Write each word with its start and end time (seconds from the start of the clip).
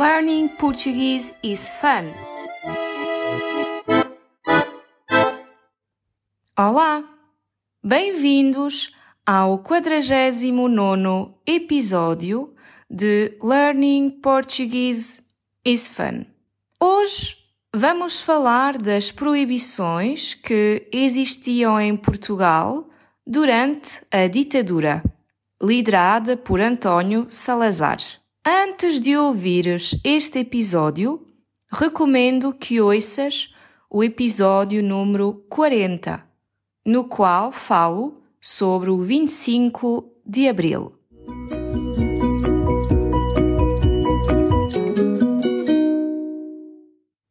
Learning 0.00 0.48
Portuguese 0.48 1.34
is 1.42 1.68
fun. 1.68 2.14
Olá! 6.56 7.04
Bem-vindos 7.84 8.94
ao 9.26 9.58
49 9.58 11.34
episódio 11.46 12.54
de 12.88 13.36
Learning 13.42 14.08
Portuguese 14.22 15.22
is 15.66 15.86
Fun. 15.86 16.24
Hoje 16.82 17.36
vamos 17.76 18.22
falar 18.22 18.78
das 18.78 19.12
proibições 19.12 20.32
que 20.32 20.88
existiam 20.90 21.78
em 21.78 21.94
Portugal 21.94 22.88
durante 23.26 24.00
a 24.10 24.26
ditadura, 24.28 25.02
liderada 25.62 26.38
por 26.38 26.58
António 26.58 27.26
Salazar. 27.28 28.19
Antes 28.52 29.00
de 29.00 29.16
ouvires 29.16 29.94
este 30.02 30.40
episódio, 30.40 31.24
recomendo 31.70 32.52
que 32.52 32.80
ouças 32.80 33.54
o 33.88 34.02
episódio 34.02 34.82
número 34.82 35.44
40, 35.48 36.20
no 36.84 37.04
qual 37.04 37.52
falo 37.52 38.20
sobre 38.40 38.90
o 38.90 38.98
25 38.98 40.12
de 40.26 40.48
abril. 40.48 40.92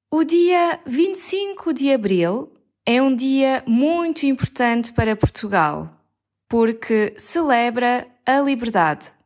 O 0.09 0.23
dia 0.23 0.79
25 0.85 1.73
de 1.73 1.91
abril 1.91 2.49
é 2.85 3.01
um 3.01 3.13
dia 3.13 3.61
muito 3.67 4.25
importante 4.25 4.93
para 4.93 5.17
Portugal, 5.17 5.91
porque 6.47 7.13
celebra 7.17 8.07
a 8.25 8.39
liberdade. 8.39 9.18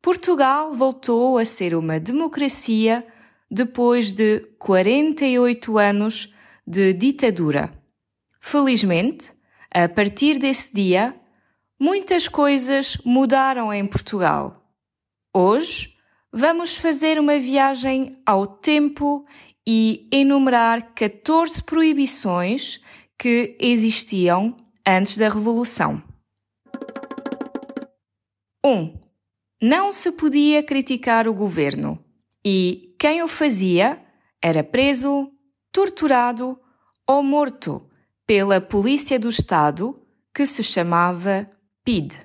Portugal 0.00 0.72
voltou 0.72 1.36
a 1.36 1.44
ser 1.44 1.74
uma 1.74 1.98
democracia 1.98 3.04
depois 3.50 4.12
de 4.12 4.38
48 4.56 5.78
anos 5.78 6.32
de 6.64 6.92
ditadura. 6.92 7.76
Felizmente, 8.40 9.32
a 9.72 9.88
partir 9.88 10.38
desse 10.38 10.72
dia, 10.72 11.12
muitas 11.76 12.28
coisas 12.28 12.98
mudaram 13.04 13.72
em 13.72 13.84
Portugal. 13.84 14.64
Hoje, 15.34 15.96
vamos 16.32 16.76
fazer 16.76 17.18
uma 17.18 17.36
viagem 17.36 18.16
ao 18.24 18.46
tempo 18.46 19.26
e 19.66 20.08
enumerar 20.12 20.94
14 20.94 21.62
proibições 21.62 22.80
que 23.18 23.56
existiam 23.60 24.56
antes 24.86 25.16
da 25.16 25.28
Revolução. 25.28 26.02
1. 28.64 28.70
Um, 28.70 28.98
não 29.60 29.90
se 29.90 30.12
podia 30.12 30.62
criticar 30.62 31.26
o 31.26 31.34
governo 31.34 32.02
e 32.44 32.94
quem 32.98 33.22
o 33.22 33.28
fazia 33.28 34.02
era 34.42 34.62
preso, 34.62 35.30
torturado 35.72 36.58
ou 37.06 37.22
morto 37.22 37.88
pela 38.26 38.60
Polícia 38.60 39.18
do 39.18 39.28
Estado, 39.28 39.94
que 40.34 40.44
se 40.44 40.62
chamava 40.62 41.50
PID. 41.84 42.18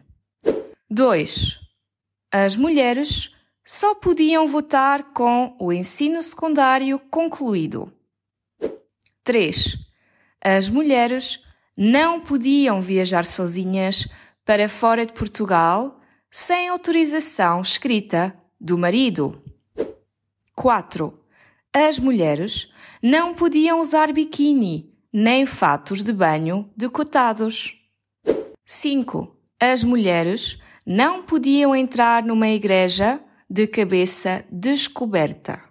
2. 0.89 1.59
As 2.31 2.55
mulheres 2.55 3.31
só 3.71 3.93
podiam 3.93 4.47
votar 4.47 5.13
com 5.13 5.55
o 5.59 5.71
ensino 5.71 6.23
secundário 6.23 6.97
concluído. 6.97 7.93
3. 9.23 9.77
As 10.43 10.67
mulheres 10.67 11.45
não 11.77 12.19
podiam 12.19 12.81
viajar 12.81 13.23
sozinhas 13.25 14.07
para 14.43 14.67
fora 14.67 15.05
de 15.05 15.13
Portugal 15.13 16.01
sem 16.31 16.67
autorização 16.67 17.61
escrita 17.61 18.35
do 18.59 18.75
marido. 18.75 19.39
4. 20.55 21.23
As 21.71 21.99
mulheres 21.99 22.71
não 23.03 23.35
podiam 23.35 23.79
usar 23.79 24.11
biquíni 24.11 24.91
nem 25.13 25.45
fatos 25.45 26.01
de 26.01 26.11
banho 26.11 26.67
decotados. 26.75 27.77
5. 28.65 29.37
As 29.59 29.83
mulheres 29.83 30.57
não 30.83 31.21
podiam 31.21 31.75
entrar 31.75 32.23
numa 32.23 32.47
igreja 32.47 33.23
de 33.49 33.65
cabeça 33.65 34.45
descoberta. 34.51 35.63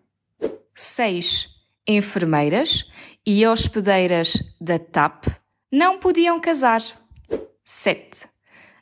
6. 0.75 1.49
Enfermeiras 1.87 2.91
e 3.25 3.47
hospedeiras 3.47 4.43
da 4.61 4.79
TAP 4.79 5.27
não 5.71 5.99
podiam 5.99 6.41
casar. 6.41 6.83
7. 7.65 8.29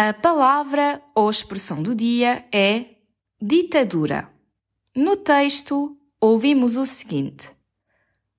A 0.04 0.12
palavra 0.12 1.00
ou 1.14 1.30
expressão 1.30 1.80
do 1.80 1.94
dia 1.94 2.44
é 2.50 2.86
ditadura. 3.40 4.28
No 4.96 5.16
texto, 5.16 5.96
ouvimos 6.20 6.76
o 6.76 6.84
seguinte: 6.84 7.48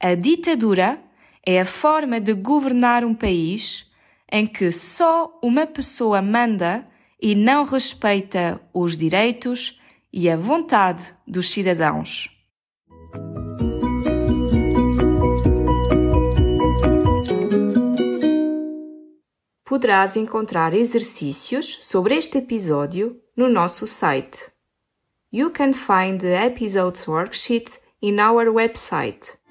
A 0.00 0.16
ditadura 0.16 1.00
é 1.46 1.60
a 1.60 1.64
forma 1.64 2.20
de 2.20 2.34
governar 2.34 3.04
um 3.04 3.14
país 3.14 3.91
em 4.32 4.46
que 4.46 4.72
só 4.72 5.38
uma 5.42 5.66
pessoa 5.66 6.22
manda 6.22 6.88
e 7.20 7.34
não 7.34 7.64
respeita 7.64 8.58
os 8.72 8.96
direitos 8.96 9.78
e 10.10 10.30
a 10.30 10.36
vontade 10.38 11.14
dos 11.28 11.50
cidadãos. 11.50 12.30
Poderás 19.66 20.16
encontrar 20.16 20.72
exercícios 20.72 21.78
sobre 21.82 22.16
este 22.16 22.38
episódio 22.38 23.20
no 23.36 23.48
nosso 23.48 23.86
site. 23.86 24.50
You 25.30 25.50
can 25.50 25.72
find 25.74 26.18
the 26.20 26.46
episode's 26.46 27.06
worksheet 27.06 27.80
in 28.00 28.18
our 28.18 28.46
website 28.48 29.41